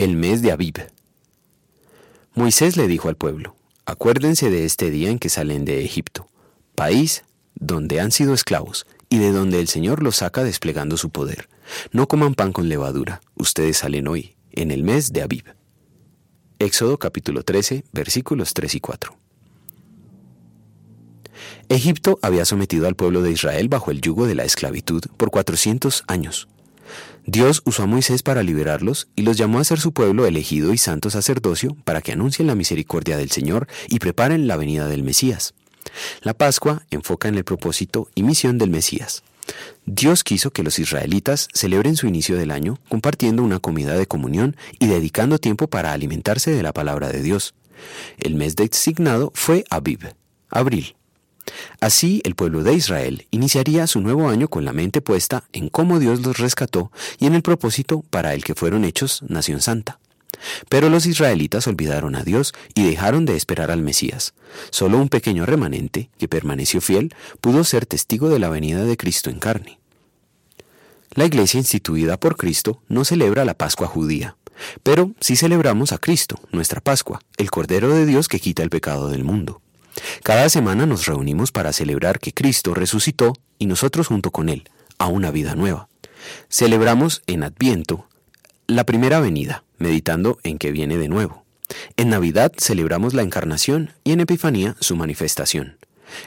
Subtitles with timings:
[0.00, 0.78] El mes de Abib.
[2.34, 6.26] Moisés le dijo al pueblo, acuérdense de este día en que salen de Egipto,
[6.74, 7.22] país
[7.54, 11.50] donde han sido esclavos y de donde el Señor los saca desplegando su poder.
[11.92, 15.44] No coman pan con levadura, ustedes salen hoy, en el mes de Abib.
[16.58, 19.18] Éxodo capítulo 13, versículos 3 y 4.
[21.68, 26.04] Egipto había sometido al pueblo de Israel bajo el yugo de la esclavitud por 400
[26.06, 26.48] años.
[27.26, 30.78] Dios usó a Moisés para liberarlos y los llamó a ser su pueblo elegido y
[30.78, 35.54] santo sacerdocio para que anuncien la misericordia del Señor y preparen la venida del Mesías.
[36.22, 39.22] La Pascua enfoca en el propósito y misión del Mesías.
[39.86, 44.56] Dios quiso que los israelitas celebren su inicio del año compartiendo una comida de comunión
[44.78, 47.54] y dedicando tiempo para alimentarse de la palabra de Dios.
[48.18, 50.14] El mes designado fue Abib,
[50.50, 50.94] abril.
[51.80, 55.98] Así el pueblo de Israel iniciaría su nuevo año con la mente puesta en cómo
[55.98, 59.98] Dios los rescató y en el propósito para el que fueron hechos nación santa.
[60.68, 64.34] Pero los israelitas olvidaron a Dios y dejaron de esperar al Mesías.
[64.70, 69.30] Solo un pequeño remanente, que permaneció fiel, pudo ser testigo de la venida de Cristo
[69.30, 69.78] en carne.
[71.14, 74.36] La iglesia instituida por Cristo no celebra la Pascua judía,
[74.82, 79.08] pero sí celebramos a Cristo, nuestra Pascua, el Cordero de Dios que quita el pecado
[79.08, 79.60] del mundo.
[80.22, 84.68] Cada semana nos reunimos para celebrar que Cristo resucitó y nosotros junto con Él,
[84.98, 85.88] a una vida nueva.
[86.48, 88.06] Celebramos en Adviento
[88.66, 91.44] la primera venida, meditando en que viene de nuevo.
[91.96, 95.78] En Navidad celebramos la encarnación y en Epifanía su manifestación.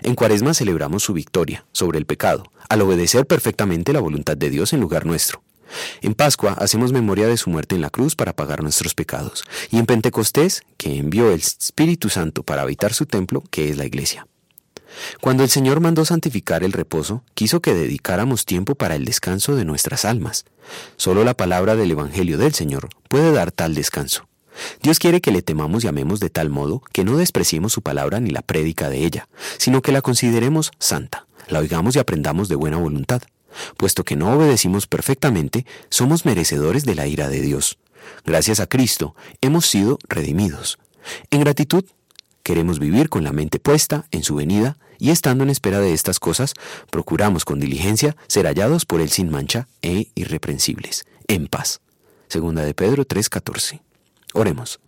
[0.01, 4.73] En Cuaresma celebramos su victoria sobre el pecado, al obedecer perfectamente la voluntad de Dios
[4.73, 5.42] en lugar nuestro.
[6.01, 9.77] En Pascua hacemos memoria de su muerte en la cruz para pagar nuestros pecados, y
[9.77, 14.27] en Pentecostés, que envió el Espíritu Santo para habitar su templo, que es la iglesia.
[15.21, 19.65] Cuando el Señor mandó santificar el reposo, quiso que dedicáramos tiempo para el descanso de
[19.65, 20.45] nuestras almas.
[20.97, 24.27] Solo la palabra del Evangelio del Señor puede dar tal descanso.
[24.81, 28.19] Dios quiere que le temamos y amemos de tal modo que no despreciemos su palabra
[28.19, 29.27] ni la prédica de ella,
[29.57, 33.23] sino que la consideremos santa, la oigamos y aprendamos de buena voluntad.
[33.77, 37.77] Puesto que no obedecimos perfectamente, somos merecedores de la ira de Dios.
[38.25, 40.79] Gracias a Cristo hemos sido redimidos.
[41.31, 41.85] En gratitud,
[42.43, 46.19] queremos vivir con la mente puesta en su venida y estando en espera de estas
[46.19, 46.53] cosas,
[46.89, 51.81] procuramos con diligencia ser hallados por Él sin mancha e irreprensibles, en paz.
[52.29, 53.81] Segunda de Pedro 3:14.
[54.33, 54.79] Oremos.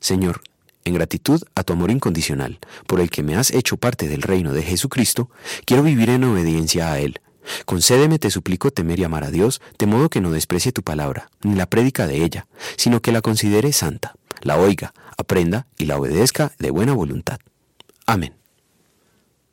[0.00, 0.42] Señor,
[0.84, 4.52] en gratitud a tu amor incondicional, por el que me has hecho parte del reino
[4.52, 5.30] de Jesucristo,
[5.64, 7.20] quiero vivir en obediencia a Él
[7.64, 11.30] Concédeme, te suplico, temer y amar a Dios, de modo que no desprecie tu palabra,
[11.42, 12.46] ni la prédica de ella,
[12.76, 17.38] sino que la considere santa, la oiga, aprenda y la obedezca de buena voluntad.
[18.06, 18.34] Amén.